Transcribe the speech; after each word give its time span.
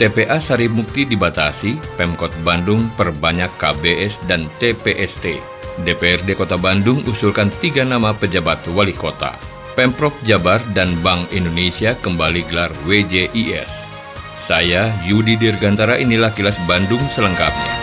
TPA 0.00 0.40
Sari 0.40 0.72
Mukti 0.72 1.04
dibatasi, 1.04 1.76
Pemkot 2.00 2.32
Bandung 2.40 2.88
perbanyak 2.96 3.52
KBS 3.60 4.24
dan 4.24 4.48
TPST. 4.56 5.36
DPRD 5.84 6.36
Kota 6.36 6.60
Bandung 6.60 7.00
usulkan 7.08 7.48
tiga 7.60 7.84
nama 7.84 8.12
pejabat 8.12 8.64
wali 8.72 8.92
kota. 8.92 9.36
Pemprov 9.72 10.12
Jabar 10.28 10.60
dan 10.76 10.92
Bank 11.00 11.32
Indonesia 11.32 11.96
kembali 11.96 12.44
gelar 12.48 12.68
WJIS. 12.84 13.88
Saya 14.36 14.92
Yudi 15.08 15.40
Dirgantara 15.40 15.96
inilah 15.96 16.34
kilas 16.36 16.60
Bandung 16.68 17.00
selengkapnya. 17.08 17.81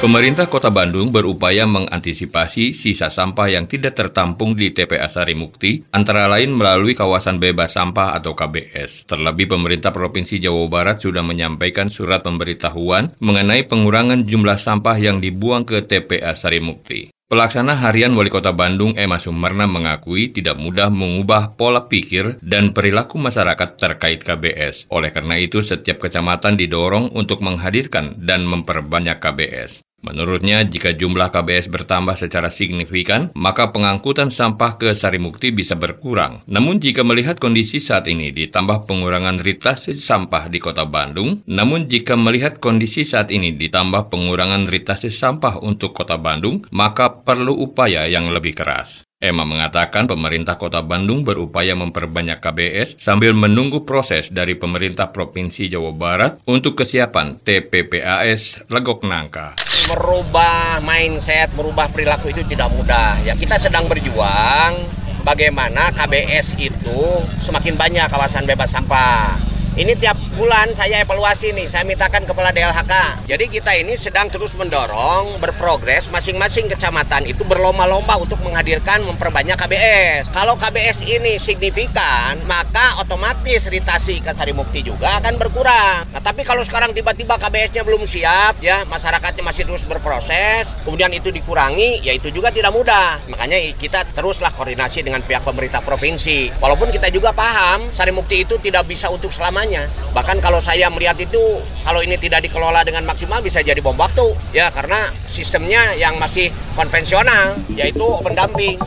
Pemerintah 0.00 0.48
Kota 0.48 0.72
Bandung 0.72 1.12
berupaya 1.12 1.68
mengantisipasi 1.68 2.72
sisa 2.72 3.12
sampah 3.12 3.52
yang 3.52 3.68
tidak 3.68 3.92
tertampung 3.92 4.56
di 4.56 4.72
TPA 4.72 5.04
Sari 5.12 5.36
Mukti, 5.36 5.84
antara 5.92 6.24
lain 6.24 6.56
melalui 6.56 6.96
kawasan 6.96 7.36
bebas 7.36 7.76
sampah 7.76 8.16
atau 8.16 8.32
KBS. 8.32 9.04
Terlebih 9.04 9.52
pemerintah 9.52 9.92
Provinsi 9.92 10.40
Jawa 10.40 10.64
Barat 10.72 11.04
sudah 11.04 11.20
menyampaikan 11.20 11.92
surat 11.92 12.24
pemberitahuan 12.24 13.12
mengenai 13.20 13.68
pengurangan 13.68 14.24
jumlah 14.24 14.56
sampah 14.56 14.96
yang 14.96 15.20
dibuang 15.20 15.68
ke 15.68 15.84
TPA 15.84 16.32
Sari 16.32 16.64
Mukti. 16.64 17.12
Pelaksana 17.28 17.76
harian 17.76 18.16
Wali 18.16 18.32
Kota 18.32 18.56
Bandung 18.56 18.96
Emma 18.96 19.20
Sumarna 19.20 19.68
mengakui 19.68 20.32
tidak 20.32 20.56
mudah 20.56 20.88
mengubah 20.88 21.60
pola 21.60 21.92
pikir 21.92 22.40
dan 22.40 22.72
perilaku 22.72 23.20
masyarakat 23.20 23.76
terkait 23.76 24.24
KBS. 24.24 24.88
Oleh 24.88 25.12
karena 25.12 25.36
itu, 25.36 25.60
setiap 25.60 26.02
kecamatan 26.02 26.56
didorong 26.56 27.12
untuk 27.12 27.44
menghadirkan 27.44 28.16
dan 28.18 28.48
memperbanyak 28.48 29.20
KBS. 29.20 29.89
Menurutnya, 30.00 30.64
jika 30.64 30.96
jumlah 30.96 31.28
KBS 31.28 31.68
bertambah 31.68 32.16
secara 32.16 32.48
signifikan, 32.48 33.28
maka 33.36 33.68
pengangkutan 33.68 34.32
sampah 34.32 34.80
ke 34.80 34.96
Sarimukti 34.96 35.52
bisa 35.52 35.76
berkurang. 35.76 36.40
Namun 36.48 36.80
jika 36.80 37.04
melihat 37.04 37.36
kondisi 37.36 37.84
saat 37.84 38.08
ini 38.08 38.32
ditambah 38.32 38.88
pengurangan 38.88 39.44
ritasi 39.44 39.92
sampah 40.00 40.48
di 40.48 40.56
kota 40.56 40.88
Bandung, 40.88 41.44
namun 41.44 41.84
jika 41.84 42.16
melihat 42.16 42.56
kondisi 42.64 43.04
saat 43.04 43.28
ini 43.28 43.52
ditambah 43.52 44.08
pengurangan 44.08 44.64
ritasi 44.64 45.12
sampah 45.12 45.60
untuk 45.60 45.92
kota 45.92 46.16
Bandung, 46.16 46.64
maka 46.72 47.20
perlu 47.20 47.52
upaya 47.60 48.08
yang 48.08 48.32
lebih 48.32 48.56
keras. 48.56 49.04
Emma 49.20 49.44
mengatakan 49.44 50.08
pemerintah 50.08 50.56
kota 50.56 50.80
Bandung 50.80 51.28
berupaya 51.28 51.76
memperbanyak 51.76 52.40
KBS 52.40 52.96
sambil 52.96 53.36
menunggu 53.36 53.84
proses 53.84 54.32
dari 54.32 54.56
pemerintah 54.56 55.12
Provinsi 55.12 55.68
Jawa 55.68 55.92
Barat 55.92 56.40
untuk 56.48 56.80
kesiapan 56.80 57.36
TPPAS 57.44 58.72
Legok 58.72 59.04
Nangka 59.04 59.69
merubah 59.90 60.78
mindset, 60.86 61.50
merubah 61.58 61.90
perilaku 61.90 62.30
itu 62.30 62.46
tidak 62.46 62.70
mudah. 62.70 63.18
Ya 63.26 63.34
kita 63.34 63.58
sedang 63.58 63.90
berjuang 63.90 64.78
bagaimana 65.26 65.90
KBS 65.90 66.54
itu 66.62 67.02
semakin 67.42 67.74
banyak 67.74 68.06
kawasan 68.06 68.46
bebas 68.46 68.70
sampah 68.70 69.49
ini 69.78 69.94
tiap 69.94 70.18
bulan 70.34 70.74
saya 70.74 71.06
evaluasi 71.06 71.54
nih, 71.54 71.70
saya 71.70 71.86
mintakan 71.86 72.26
kepala 72.26 72.50
DLHK. 72.50 73.22
Jadi 73.30 73.44
kita 73.46 73.70
ini 73.78 73.94
sedang 73.94 74.26
terus 74.26 74.58
mendorong, 74.58 75.38
berprogres 75.38 76.10
masing-masing 76.10 76.66
kecamatan 76.66 77.22
itu 77.30 77.46
berlomba-lomba 77.46 78.18
untuk 78.18 78.42
menghadirkan 78.42 78.98
memperbanyak 79.06 79.54
KBS. 79.54 80.34
Kalau 80.34 80.58
KBS 80.58 81.06
ini 81.06 81.38
signifikan, 81.38 82.42
maka 82.50 82.98
otomatis 82.98 83.70
ritasi 83.70 84.18
ke 84.18 84.34
Sarimukti 84.34 84.82
juga 84.82 85.22
akan 85.22 85.38
berkurang. 85.38 86.02
Nah, 86.10 86.22
tapi 86.22 86.42
kalau 86.42 86.66
sekarang 86.66 86.90
tiba-tiba 86.90 87.38
KBS-nya 87.38 87.86
belum 87.86 88.02
siap, 88.10 88.58
ya 88.58 88.82
masyarakatnya 88.90 89.46
masih 89.46 89.70
terus 89.70 89.86
berproses, 89.86 90.74
kemudian 90.82 91.14
itu 91.14 91.30
dikurangi, 91.30 92.02
ya 92.02 92.10
itu 92.10 92.34
juga 92.34 92.50
tidak 92.50 92.74
mudah. 92.74 93.22
Makanya 93.30 93.62
kita 93.78 94.02
teruslah 94.18 94.50
koordinasi 94.50 95.06
dengan 95.06 95.22
pihak 95.22 95.46
pemerintah 95.46 95.78
provinsi. 95.78 96.50
Walaupun 96.58 96.90
kita 96.90 97.06
juga 97.14 97.30
paham, 97.30 97.86
Sarimukti 97.94 98.42
itu 98.42 98.58
tidak 98.58 98.90
bisa 98.90 99.06
untuk 99.14 99.30
selama 99.30 99.59
selamanya. 99.60 99.84
Bahkan 100.16 100.40
kalau 100.40 100.56
saya 100.56 100.88
melihat 100.88 101.20
itu, 101.20 101.60
kalau 101.84 102.00
ini 102.00 102.16
tidak 102.16 102.40
dikelola 102.48 102.80
dengan 102.80 103.04
maksimal 103.04 103.44
bisa 103.44 103.60
jadi 103.60 103.78
bom 103.84 103.96
waktu. 104.00 104.32
Ya, 104.56 104.72
karena 104.72 105.12
sistemnya 105.28 105.92
yang 106.00 106.16
masih 106.16 106.48
konvensional, 106.72 107.60
yaitu 107.76 108.06
pendamping. 108.24 108.80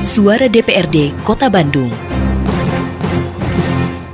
Suara 0.00 0.48
DPRD 0.48 1.12
Kota 1.26 1.52
Bandung 1.52 2.09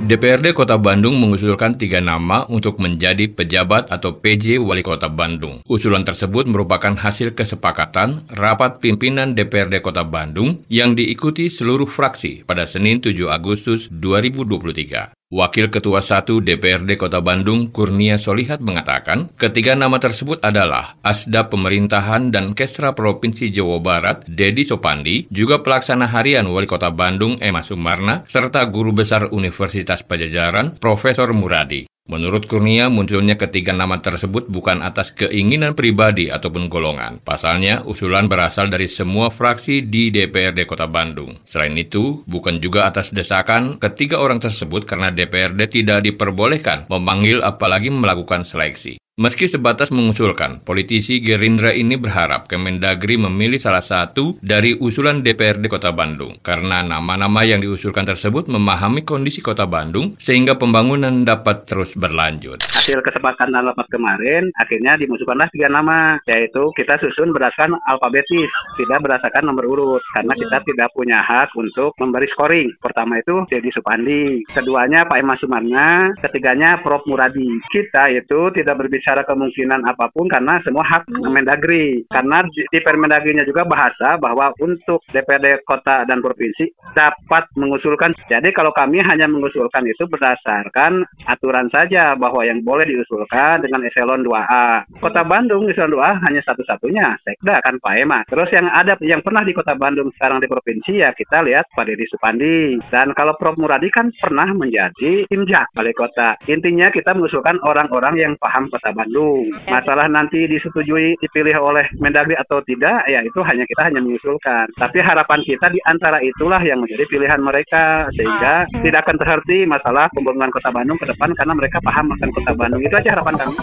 DPRD 0.07 0.55
Kota 0.55 0.79
Bandung 0.79 1.19
mengusulkan 1.19 1.75
tiga 1.75 1.99
nama 1.99 2.47
untuk 2.47 2.79
menjadi 2.79 3.27
pejabat 3.27 3.91
atau 3.91 4.15
PJ 4.15 4.55
Wali 4.55 4.79
Kota 4.79 5.11
Bandung. 5.11 5.59
Usulan 5.67 6.07
tersebut 6.07 6.47
merupakan 6.47 6.95
hasil 6.95 7.35
kesepakatan 7.35 8.23
rapat 8.31 8.79
pimpinan 8.79 9.35
DPRD 9.35 9.83
Kota 9.83 10.07
Bandung 10.07 10.63
yang 10.71 10.95
diikuti 10.95 11.51
seluruh 11.51 11.91
fraksi 11.91 12.47
pada 12.47 12.63
Senin 12.63 13.03
7 13.03 13.27
Agustus 13.27 13.91
2023. 13.91 15.16
Wakil 15.27 15.67
Ketua 15.67 15.99
1 15.99 16.39
DPRD 16.39 16.95
Kota 16.95 17.19
Bandung, 17.19 17.67
Kurnia 17.67 18.15
Solihat 18.15 18.63
mengatakan, 18.63 19.27
ketiga 19.35 19.75
nama 19.75 19.99
tersebut 19.99 20.39
adalah 20.39 20.95
Asda 21.03 21.51
Pemerintahan 21.51 22.31
dan 22.31 22.55
Kestra 22.55 22.95
Provinsi 22.95 23.51
Jawa 23.51 23.83
Barat, 23.83 24.23
Dedi 24.23 24.63
Sopandi, 24.63 25.27
juga 25.27 25.59
pelaksana 25.59 26.07
harian 26.15 26.47
Wali 26.47 26.63
Kota 26.63 26.95
Bandung, 26.95 27.35
Emma 27.43 27.59
Sumarna, 27.59 28.23
serta 28.23 28.63
Guru 28.71 28.95
Besar 28.95 29.27
Universitas 29.35 29.99
Pajajaran, 29.99 30.79
Profesor 30.79 31.27
Muradi. 31.35 31.96
Menurut 32.07 32.47
Kurnia, 32.47 32.87
munculnya 32.87 33.35
ketiga 33.35 33.75
nama 33.75 33.99
tersebut 33.99 34.47
bukan 34.47 34.79
atas 34.79 35.11
keinginan 35.11 35.75
pribadi 35.75 36.31
ataupun 36.31 36.71
golongan. 36.71 37.19
Pasalnya, 37.19 37.83
usulan 37.83 38.31
berasal 38.31 38.71
dari 38.71 38.87
semua 38.87 39.27
fraksi 39.27 39.83
di 39.83 40.07
DPRD 40.07 40.63
Kota 40.63 40.87
Bandung. 40.87 41.35
Selain 41.43 41.75
itu, 41.75 42.23
bukan 42.23 42.63
juga 42.63 42.87
atas 42.87 43.11
desakan 43.11 43.75
ketiga 43.75 44.23
orang 44.23 44.39
tersebut 44.39 44.87
karena 44.87 45.11
DPRD 45.11 45.67
tidak 45.67 45.99
diperbolehkan 46.07 46.87
memanggil 46.87 47.43
apalagi 47.43 47.91
melakukan 47.91 48.47
seleksi. 48.47 48.95
Meski 49.17 49.49
sebatas 49.49 49.89
mengusulkan, 49.89 50.61
politisi 50.61 51.17
Gerindra 51.17 51.73
ini 51.73 51.97
berharap 51.97 52.45
Kemendagri 52.45 53.17
memilih 53.17 53.57
salah 53.57 53.81
satu 53.81 54.37
dari 54.45 54.77
usulan 54.77 55.25
DPRD 55.25 55.65
Kota 55.73 55.89
Bandung, 55.89 56.37
karena 56.45 56.85
nama-nama 56.85 57.41
yang 57.41 57.57
diusulkan 57.57 58.05
tersebut 58.05 58.45
memahami 58.45 59.01
kondisi 59.01 59.41
Kota 59.41 59.65
Bandung 59.65 60.13
sehingga 60.21 60.53
pembangunan 60.61 61.25
dapat 61.25 61.65
terus 61.65 61.97
berlanjut. 61.97 62.61
Hasil 62.61 63.01
kesepakatan 63.01 63.57
rapat 63.57 63.89
kemarin, 63.89 64.53
akhirnya 64.53 64.93
dimusuhkanlah 65.01 65.49
tiga 65.49 65.73
nama, 65.73 66.21
yaitu 66.29 66.69
kita 66.77 67.01
susun 67.01 67.33
berdasarkan 67.33 67.73
alfabetis, 67.89 68.53
tidak 68.77 69.01
berdasarkan 69.01 69.49
nomor 69.49 69.65
urut, 69.65 70.03
karena 70.13 70.37
kita 70.37 70.61
tidak 70.61 70.93
punya 70.93 71.17
hak 71.25 71.49
untuk 71.57 71.89
memberi 71.97 72.29
scoring. 72.37 72.69
Pertama 72.77 73.17
itu 73.17 73.33
Dedi 73.49 73.73
Supandi, 73.73 74.45
keduanya 74.53 75.09
Pak 75.09 75.17
Emas 75.25 75.41
Sumarna, 75.41 76.13
ketiganya 76.21 76.85
Prof. 76.85 77.01
Muradi. 77.09 77.49
Kita 77.73 78.13
itu 78.13 78.53
tidak 78.53 78.77
berbicara 78.77 79.06
bicara 79.07 79.23
kemungkinan 79.23 79.87
apa 79.87 80.11
pun 80.11 80.27
karena 80.27 80.59
semua 80.67 80.83
hak 80.83 81.07
Mendagri. 81.07 82.03
Karena 82.11 82.43
di, 82.51 82.67
di 82.67 82.83
Permendagrinya 82.83 83.47
juga 83.47 83.63
bahasa 83.63 84.19
bahwa 84.19 84.51
untuk 84.59 84.99
DPRD 85.15 85.63
kota 85.63 86.03
dan 86.03 86.19
provinsi 86.19 86.75
dapat 86.91 87.47
mengusulkan. 87.55 88.11
Jadi 88.27 88.51
kalau 88.51 88.75
kami 88.75 88.99
hanya 88.99 89.31
mengusulkan 89.31 89.87
itu 89.87 90.03
berdasarkan 90.11 91.07
aturan 91.23 91.71
saja 91.71 92.19
bahwa 92.19 92.43
yang 92.43 92.59
boleh 92.67 92.83
diusulkan 92.83 93.63
dengan 93.63 93.87
eselon 93.87 94.27
2A. 94.27 94.99
Kota 94.99 95.23
Bandung 95.23 95.71
eselon 95.71 95.95
2A 95.95 96.27
hanya 96.27 96.43
satu-satunya, 96.43 97.15
Sekda 97.23 97.63
kan 97.63 97.79
Pak 97.79 97.95
Ema. 97.95 98.27
Terus 98.27 98.51
yang 98.51 98.67
ada 98.67 98.99
yang 98.99 99.23
pernah 99.23 99.47
di 99.47 99.55
Kota 99.55 99.71
Bandung 99.79 100.11
sekarang 100.19 100.43
di 100.43 100.51
provinsi 100.51 100.99
ya 100.99 101.15
kita 101.15 101.47
lihat 101.47 101.71
Pak 101.71 101.87
Deddy 101.87 102.11
Supandi. 102.11 102.75
Dan 102.91 103.15
kalau 103.15 103.39
Prof 103.39 103.55
Muradi 103.55 103.87
kan 103.87 104.11
pernah 104.19 104.51
menjadi 104.51 105.31
Imjak 105.31 105.71
Balai 105.71 105.95
Kota. 105.95 106.35
Intinya 106.51 106.91
kita 106.91 107.15
mengusulkan 107.15 107.63
orang-orang 107.63 108.19
yang 108.19 108.33
paham 108.35 108.67
Kota 108.67 108.96
Bandung. 108.97 109.45
Masalah 109.69 110.09
nanti 110.09 110.49
disetujui 110.49 111.13
dipilih 111.21 111.53
oleh 111.61 111.85
Mendagri 112.01 112.33
atau 112.33 112.57
tidak, 112.65 113.05
ya 113.05 113.21
itu 113.21 113.37
hanya 113.45 113.61
kita 113.69 113.81
hanya 113.85 114.01
mengusulkan. 114.01 114.65
Tapi 114.73 114.97
harapan 115.05 115.39
kita 115.45 115.69
di 115.69 115.77
antara 115.85 116.17
itulah 116.25 116.59
yang 116.65 116.81
menjadi 116.81 117.05
pilihan 117.05 117.37
mereka 117.37 118.09
sehingga 118.17 118.65
ah. 118.65 118.81
tidak 118.81 119.05
akan 119.05 119.17
terhenti 119.21 119.69
masalah 119.69 120.09
pembangunan 120.17 120.49
Kota 120.49 120.73
Bandung 120.73 120.97
ke 120.97 121.05
depan 121.05 121.29
karena 121.37 121.53
mereka 121.53 121.77
paham 121.85 122.09
akan 122.17 122.29
Kota 122.33 122.51
Bandung. 122.57 122.81
Itu 122.81 122.95
aja 122.97 123.09
harapan 123.13 123.35
kami. 123.37 123.55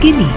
Kini, 0.00 0.30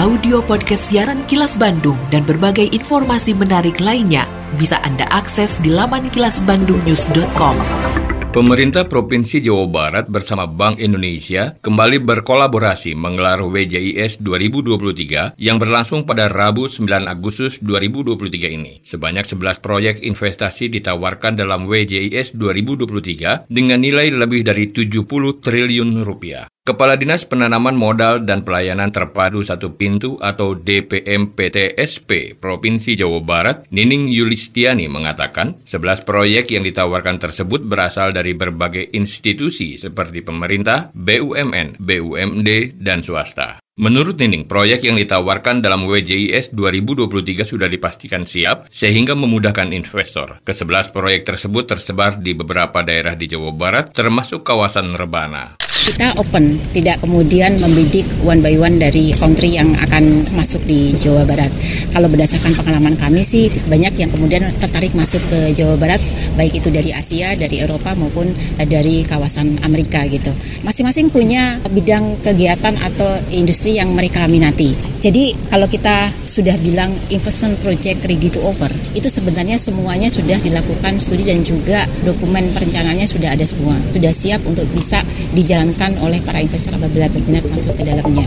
audio 0.00 0.40
podcast 0.40 0.88
siaran 0.88 1.20
Kilas 1.28 1.60
Bandung 1.60 2.00
dan 2.08 2.24
berbagai 2.24 2.70
informasi 2.70 3.34
menarik 3.34 3.82
lainnya 3.82 4.24
bisa 4.56 4.80
Anda 4.80 5.04
akses 5.12 5.60
di 5.60 5.68
laman 5.68 6.08
kilasbandungnews.com. 6.08 8.07
Pemerintah 8.28 8.84
Provinsi 8.84 9.40
Jawa 9.40 9.64
Barat 9.64 10.04
bersama 10.12 10.44
Bank 10.44 10.84
Indonesia 10.84 11.56
kembali 11.64 12.04
berkolaborasi 12.04 12.92
menggelar 12.92 13.40
WJIS 13.40 14.20
2023 14.20 15.40
yang 15.40 15.56
berlangsung 15.56 16.04
pada 16.04 16.28
Rabu 16.28 16.68
9 16.68 17.08
Agustus 17.08 17.56
2023 17.64 18.52
ini. 18.52 18.84
Sebanyak 18.84 19.24
11 19.24 19.64
proyek 19.64 19.94
investasi 20.04 20.68
ditawarkan 20.68 21.40
dalam 21.40 21.64
WJIS 21.64 22.36
2023 22.36 23.48
dengan 23.48 23.80
nilai 23.80 24.12
lebih 24.12 24.44
dari 24.44 24.76
70 24.76 25.08
triliun 25.40 26.04
rupiah. 26.04 26.52
Kepala 26.68 27.00
Dinas 27.00 27.24
Penanaman 27.24 27.72
Modal 27.72 28.28
dan 28.28 28.44
Pelayanan 28.44 28.92
Terpadu 28.92 29.40
Satu 29.40 29.72
Pintu 29.72 30.20
atau 30.20 30.52
DPMPTSP 30.52 32.36
Provinsi 32.36 32.92
Jawa 32.92 33.24
Barat, 33.24 33.64
Nining 33.72 34.12
Yulistiani 34.12 34.84
mengatakan, 34.84 35.64
11 35.64 36.04
proyek 36.04 36.52
yang 36.52 36.68
ditawarkan 36.68 37.16
tersebut 37.16 37.64
berasal 37.64 38.12
dari 38.12 38.36
berbagai 38.36 38.92
institusi 38.92 39.80
seperti 39.80 40.20
pemerintah, 40.20 40.92
BUMN, 40.92 41.80
BUMD, 41.80 42.76
dan 42.76 43.00
swasta. 43.00 43.64
Menurut 43.80 44.20
Nining, 44.20 44.44
proyek 44.44 44.84
yang 44.84 45.00
ditawarkan 45.00 45.64
dalam 45.64 45.88
WJIS 45.88 46.52
2023 46.52 47.48
sudah 47.48 47.72
dipastikan 47.72 48.28
siap 48.28 48.68
sehingga 48.68 49.16
memudahkan 49.16 49.72
investor. 49.72 50.44
Kesebelas 50.44 50.92
proyek 50.92 51.24
tersebut 51.24 51.64
tersebar 51.64 52.20
di 52.20 52.36
beberapa 52.36 52.84
daerah 52.84 53.16
di 53.16 53.24
Jawa 53.24 53.56
Barat 53.56 53.96
termasuk 53.96 54.44
kawasan 54.44 54.92
Rebana 54.92 55.56
kita 55.88 56.12
open, 56.20 56.60
tidak 56.76 57.00
kemudian 57.00 57.56
membidik 57.64 58.04
one 58.20 58.44
by 58.44 58.52
one 58.60 58.76
dari 58.76 59.08
country 59.16 59.56
yang 59.56 59.72
akan 59.72 60.04
masuk 60.36 60.60
di 60.68 60.92
Jawa 60.92 61.24
Barat. 61.24 61.48
Kalau 61.96 62.12
berdasarkan 62.12 62.52
pengalaman 62.60 62.92
kami 63.00 63.24
sih 63.24 63.48
banyak 63.72 63.96
yang 63.96 64.12
kemudian 64.12 64.44
tertarik 64.60 64.92
masuk 64.92 65.24
ke 65.32 65.56
Jawa 65.56 65.80
Barat, 65.80 65.96
baik 66.36 66.60
itu 66.60 66.68
dari 66.68 66.92
Asia, 66.92 67.32
dari 67.40 67.64
Eropa 67.64 67.96
maupun 67.96 68.28
dari 68.68 69.00
kawasan 69.08 69.64
Amerika 69.64 70.04
gitu. 70.12 70.28
Masing-masing 70.60 71.08
punya 71.08 71.56
bidang 71.72 72.20
kegiatan 72.20 72.76
atau 72.84 73.08
industri 73.32 73.80
yang 73.80 73.88
mereka 73.96 74.28
minati. 74.28 74.76
Jadi 75.00 75.32
kalau 75.48 75.64
kita 75.72 76.12
sudah 76.28 76.52
bilang 76.60 76.92
investment 77.08 77.56
project 77.64 78.04
ready 78.04 78.28
to 78.28 78.44
offer, 78.44 78.68
itu 78.92 79.08
sebenarnya 79.08 79.56
semuanya 79.56 80.12
sudah 80.12 80.36
dilakukan 80.36 81.00
studi 81.00 81.24
dan 81.24 81.40
juga 81.40 81.80
dokumen 82.04 82.44
perencanaannya 82.52 83.08
sudah 83.08 83.32
ada 83.32 83.46
semua, 83.48 83.72
sudah 83.96 84.12
siap 84.12 84.44
untuk 84.44 84.68
bisa 84.76 85.00
dijalankan 85.32 85.77
dijalankan 85.78 86.02
oleh 86.02 86.18
para 86.26 86.42
investor 86.42 86.74
apabila 86.74 87.06
berminat 87.06 87.46
masuk 87.54 87.78
ke 87.78 87.86
dalamnya. 87.86 88.26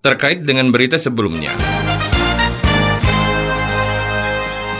Terkait 0.00 0.40
dengan 0.40 0.72
berita 0.72 0.96
sebelumnya, 0.96 1.52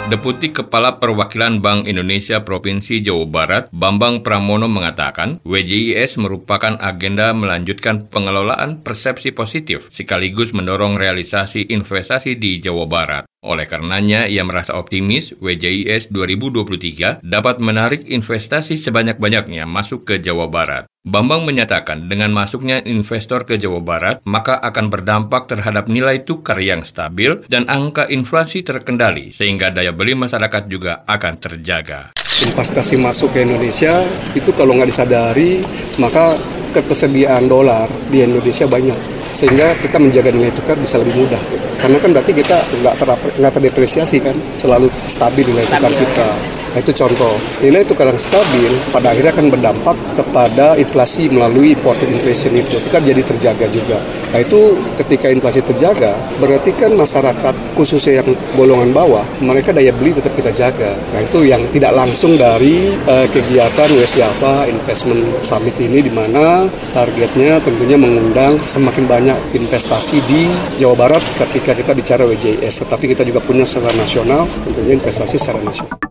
Deputi 0.06 0.54
Kepala 0.54 1.02
Perwakilan 1.02 1.58
Bank 1.58 1.90
Indonesia 1.90 2.38
Provinsi 2.46 3.02
Jawa 3.02 3.26
Barat, 3.26 3.64
Bambang 3.74 4.22
Pramono 4.22 4.70
mengatakan, 4.70 5.42
WJIS 5.42 6.22
merupakan 6.22 6.78
agenda 6.78 7.34
melanjutkan 7.34 8.06
pengelolaan 8.06 8.86
persepsi 8.86 9.34
positif 9.34 9.90
sekaligus 9.90 10.54
mendorong 10.54 10.94
realisasi 10.94 11.74
investasi 11.74 12.38
di 12.38 12.62
Jawa 12.62 12.86
Barat. 12.86 13.26
Oleh 13.42 13.66
karenanya, 13.66 14.30
ia 14.30 14.46
merasa 14.46 14.78
optimis 14.78 15.34
WJIS 15.42 16.14
2023 16.14 17.26
dapat 17.26 17.58
menarik 17.58 18.06
investasi 18.06 18.78
sebanyak-banyaknya 18.78 19.66
masuk 19.66 20.06
ke 20.06 20.22
Jawa 20.22 20.46
Barat. 20.46 20.86
Bambang 21.06 21.46
menyatakan 21.46 22.10
dengan 22.10 22.34
masuknya 22.34 22.82
investor 22.82 23.46
ke 23.46 23.62
Jawa 23.62 23.78
Barat, 23.78 24.18
maka 24.26 24.58
akan 24.58 24.90
berdampak 24.90 25.46
terhadap 25.46 25.86
nilai 25.86 26.26
tukar 26.26 26.58
yang 26.58 26.82
stabil 26.82 27.46
dan 27.46 27.70
angka 27.70 28.10
inflasi 28.10 28.66
terkendali, 28.66 29.30
sehingga 29.30 29.70
daya 29.70 29.94
beli 29.96 30.12
masyarakat 30.12 30.68
juga 30.68 31.00
akan 31.08 31.32
terjaga. 31.40 32.12
Investasi 32.44 33.00
masuk 33.00 33.32
ke 33.32 33.48
Indonesia 33.48 34.04
itu 34.36 34.52
kalau 34.52 34.76
nggak 34.76 34.92
disadari, 34.92 35.64
maka 35.96 36.36
ketersediaan 36.76 37.48
dolar 37.48 37.88
di 38.12 38.20
Indonesia 38.20 38.68
banyak. 38.68 39.16
Sehingga 39.32 39.72
kita 39.80 39.96
menjaga 39.96 40.28
nilai 40.36 40.52
tukar 40.52 40.76
bisa 40.76 41.00
lebih 41.00 41.16
mudah. 41.24 41.40
Karena 41.80 41.96
kan 41.96 42.12
berarti 42.12 42.32
kita 42.36 42.56
nggak 42.84 42.94
ter 43.00 43.08
nggak 43.40 43.52
terdepresiasi 43.56 44.20
kan 44.20 44.36
selalu 44.60 44.92
stabil 45.08 45.48
nilai 45.48 45.64
tukar 45.64 45.92
kita 45.92 46.28
Nah, 46.76 46.84
itu 46.84 46.92
contoh. 46.92 47.32
Nilai 47.64 47.88
tukar 47.88 48.04
yang 48.04 48.20
stabil 48.20 48.68
pada 48.92 49.08
akhirnya 49.08 49.32
akan 49.32 49.48
berdampak 49.48 49.96
kepada 50.12 50.76
inflasi 50.76 51.32
melalui 51.32 51.72
imported 51.72 52.04
inflation 52.12 52.52
itu. 52.52 52.76
Kita 52.84 53.00
jadi 53.00 53.24
terjaga 53.24 53.64
juga. 53.72 53.96
Nah, 54.36 54.44
itu 54.44 54.76
ketika 55.00 55.32
inflasi 55.32 55.64
terjaga, 55.64 56.12
berarti 56.36 56.76
kan 56.76 56.92
masyarakat 56.92 57.56
khususnya 57.80 58.20
yang 58.20 58.28
golongan 58.60 58.92
bawah, 58.92 59.24
mereka 59.40 59.72
daya 59.72 59.88
beli 59.88 60.20
tetap 60.20 60.36
kita 60.36 60.52
jaga. 60.52 60.92
Nah, 61.16 61.24
itu 61.24 61.48
yang 61.48 61.64
tidak 61.72 61.96
langsung 61.96 62.36
dari 62.36 62.92
uh, 63.08 63.24
kegiatan 63.24 63.88
West 63.96 64.20
Java 64.20 64.68
Investment 64.68 65.24
Summit 65.40 65.80
ini 65.80 66.04
di 66.04 66.12
mana 66.12 66.68
targetnya 66.92 67.56
tentunya 67.64 67.96
mengundang 67.96 68.52
semakin 68.68 69.08
banyak 69.08 69.38
investasi 69.56 70.20
di 70.28 70.52
Jawa 70.76 71.08
Barat 71.08 71.24
ketika 71.40 71.72
kita 71.72 71.96
bicara 71.96 72.28
WJS, 72.28 72.84
tetapi 72.84 73.16
kita 73.16 73.24
juga 73.24 73.40
punya 73.40 73.64
secara 73.64 73.96
nasional 73.96 74.44
tentunya 74.68 74.92
investasi 75.00 75.40
secara 75.40 75.64
nasional. 75.64 76.05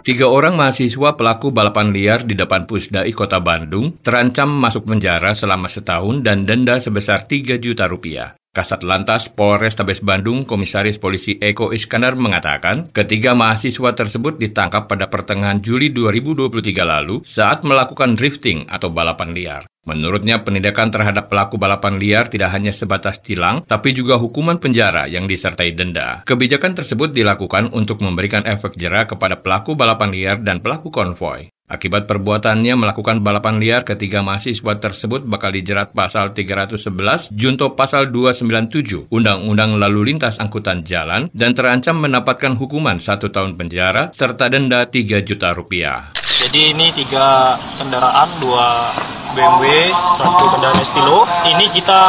Tiga 0.00 0.32
orang 0.32 0.56
mahasiswa 0.56 1.12
pelaku 1.12 1.52
balapan 1.52 1.92
liar 1.92 2.24
di 2.24 2.32
depan 2.32 2.64
Pusdai 2.64 3.12
Kota 3.12 3.36
Bandung 3.36 4.00
terancam 4.00 4.48
masuk 4.48 4.88
penjara 4.88 5.36
selama 5.36 5.68
setahun 5.68 6.24
dan 6.24 6.48
denda 6.48 6.80
sebesar 6.80 7.28
3 7.28 7.60
juta 7.60 7.84
rupiah. 7.84 8.39
Kasat 8.50 8.82
Lantas 8.82 9.30
Polres 9.30 9.78
Tabes 9.78 10.02
Bandung, 10.02 10.42
Komisaris 10.42 10.98
Polisi 10.98 11.38
Eko 11.38 11.70
Iskandar 11.70 12.18
mengatakan, 12.18 12.90
ketiga 12.90 13.30
mahasiswa 13.30 13.94
tersebut 13.94 14.42
ditangkap 14.42 14.90
pada 14.90 15.06
pertengahan 15.06 15.62
Juli 15.62 15.94
2023 15.94 16.82
lalu 16.82 17.22
saat 17.22 17.62
melakukan 17.62 18.18
drifting 18.18 18.66
atau 18.66 18.90
balapan 18.90 19.30
liar. 19.30 19.62
Menurutnya, 19.86 20.42
penindakan 20.42 20.90
terhadap 20.90 21.30
pelaku 21.30 21.62
balapan 21.62 22.02
liar 22.02 22.26
tidak 22.26 22.50
hanya 22.50 22.74
sebatas 22.74 23.22
tilang, 23.22 23.62
tapi 23.70 23.94
juga 23.94 24.18
hukuman 24.18 24.58
penjara 24.58 25.06
yang 25.06 25.30
disertai 25.30 25.70
denda. 25.70 26.26
Kebijakan 26.26 26.74
tersebut 26.74 27.14
dilakukan 27.14 27.70
untuk 27.70 28.02
memberikan 28.02 28.42
efek 28.42 28.74
jerah 28.74 29.06
kepada 29.06 29.38
pelaku 29.38 29.78
balapan 29.78 30.10
liar 30.10 30.36
dan 30.42 30.58
pelaku 30.58 30.90
konvoy. 30.90 31.54
Akibat 31.70 32.10
perbuatannya 32.10 32.74
melakukan 32.74 33.22
balapan 33.22 33.62
liar, 33.62 33.86
ketiga 33.86 34.26
mahasiswa 34.26 34.82
tersebut 34.82 35.22
bakal 35.22 35.54
dijerat 35.54 35.94
pasal 35.94 36.34
311 36.34 37.30
junto 37.30 37.78
pasal 37.78 38.10
297 38.10 39.06
Undang-Undang 39.06 39.78
Lalu 39.78 40.10
Lintas 40.10 40.42
Angkutan 40.42 40.82
Jalan 40.82 41.30
dan 41.30 41.54
terancam 41.54 42.02
mendapatkan 42.02 42.58
hukuman 42.58 42.98
satu 42.98 43.30
tahun 43.30 43.54
penjara 43.54 44.10
serta 44.10 44.50
denda 44.50 44.82
3 44.90 45.22
juta 45.22 45.54
rupiah. 45.54 46.19
Jadi 46.40 46.72
ini 46.72 46.88
tiga 46.96 47.52
kendaraan, 47.76 48.24
dua 48.40 48.88
BMW, 49.36 49.92
satu 50.16 50.48
kendaraan 50.48 50.80
Estilo. 50.80 51.28
Ini 51.44 51.68
kita 51.68 52.00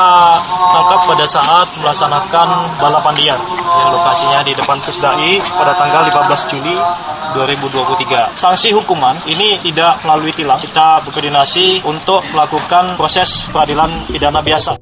tangkap 0.72 1.04
pada 1.04 1.26
saat 1.28 1.68
melaksanakan 1.84 2.48
balapan 2.80 3.16
liar 3.20 3.40
yang 3.60 3.92
lokasinya 3.92 4.40
di 4.48 4.56
depan 4.56 4.80
Pusdai 4.88 5.36
pada 5.52 5.76
tanggal 5.76 6.08
15 6.08 6.48
Juli 6.48 6.76
2023. 7.36 8.32
Sanksi 8.32 8.72
hukuman 8.72 9.20
ini 9.28 9.60
tidak 9.60 10.00
melalui 10.08 10.32
tilang. 10.32 10.64
Kita 10.64 11.04
berkoordinasi 11.04 11.84
untuk 11.84 12.24
melakukan 12.32 12.96
proses 12.96 13.52
peradilan 13.52 14.08
pidana 14.08 14.40
biasa. 14.40 14.80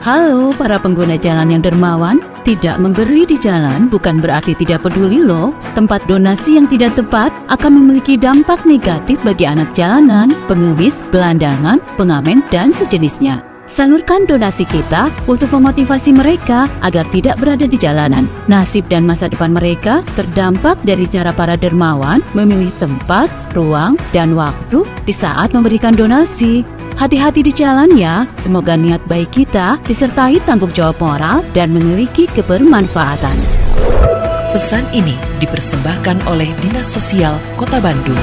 Halo 0.00 0.48
para 0.56 0.80
pengguna 0.80 1.20
jalan 1.20 1.52
yang 1.52 1.60
dermawan, 1.60 2.16
tidak 2.48 2.80
memberi 2.80 3.28
di 3.28 3.36
jalan 3.36 3.92
bukan 3.92 4.24
berarti 4.24 4.56
tidak 4.56 4.88
peduli 4.88 5.20
loh. 5.20 5.52
Tempat 5.76 6.08
donasi 6.08 6.56
yang 6.56 6.64
tidak 6.64 6.96
tepat 6.96 7.28
akan 7.52 7.76
memiliki 7.76 8.16
dampak 8.16 8.64
negatif 8.64 9.20
bagi 9.20 9.44
anak 9.44 9.76
jalanan, 9.76 10.32
pengemis, 10.48 11.04
belandangan, 11.12 11.76
pengamen, 12.00 12.40
dan 12.48 12.72
sejenisnya. 12.72 13.44
Salurkan 13.68 14.24
donasi 14.24 14.64
kita 14.64 15.12
untuk 15.28 15.52
memotivasi 15.52 16.16
mereka 16.16 16.72
agar 16.80 17.04
tidak 17.12 17.36
berada 17.36 17.68
di 17.68 17.76
jalanan. 17.76 18.24
Nasib 18.48 18.88
dan 18.88 19.04
masa 19.04 19.28
depan 19.28 19.52
mereka 19.52 20.00
terdampak 20.16 20.80
dari 20.88 21.04
cara 21.04 21.36
para 21.36 21.52
dermawan 21.52 22.24
memilih 22.32 22.72
tempat, 22.80 23.28
ruang, 23.52 24.00
dan 24.16 24.32
waktu 24.32 24.88
di 25.04 25.12
saat 25.12 25.52
memberikan 25.52 25.92
donasi. 25.92 26.64
Hati-hati 26.98 27.46
di 27.46 27.54
jalan 27.54 27.94
ya, 27.94 28.26
semoga 28.42 28.74
niat 28.74 28.98
baik 29.06 29.30
kita 29.30 29.78
disertai 29.86 30.42
tanggung 30.42 30.74
jawab 30.74 30.98
moral 30.98 31.46
dan 31.54 31.70
memiliki 31.70 32.26
kebermanfaatan. 32.34 33.38
Pesan 34.50 34.82
ini 34.90 35.14
dipersembahkan 35.38 36.26
oleh 36.26 36.50
Dinas 36.58 36.90
Sosial 36.90 37.38
Kota 37.54 37.78
Bandung. 37.78 38.18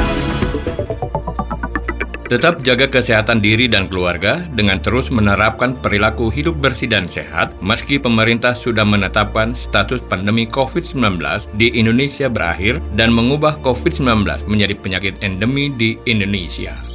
Tetap 2.28 2.68
jaga 2.68 2.92
kesehatan 2.92 3.40
diri 3.40 3.72
dan 3.72 3.88
keluarga 3.88 4.44
dengan 4.52 4.84
terus 4.84 5.08
menerapkan 5.08 5.80
perilaku 5.80 6.28
hidup 6.28 6.60
bersih 6.60 6.92
dan 6.92 7.08
sehat 7.08 7.56
meski 7.64 7.96
pemerintah 7.96 8.52
sudah 8.52 8.84
menetapkan 8.84 9.56
status 9.56 10.04
pandemi 10.04 10.44
COVID-19 10.44 11.24
di 11.56 11.72
Indonesia 11.80 12.28
berakhir 12.28 12.84
dan 13.00 13.16
mengubah 13.16 13.56
COVID-19 13.64 14.52
menjadi 14.52 14.76
penyakit 14.76 15.24
endemi 15.24 15.72
di 15.72 15.96
Indonesia. 16.04 16.95